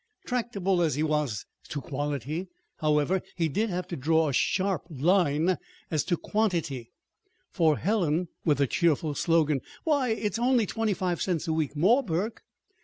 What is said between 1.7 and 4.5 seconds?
quality, however, he did have to draw a